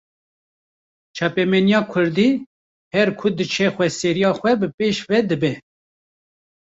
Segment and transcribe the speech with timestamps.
[1.15, 2.29] Çapemeniya kurdî,
[2.93, 5.53] her ku diçe xweseriya xwe bi pêş ve dibe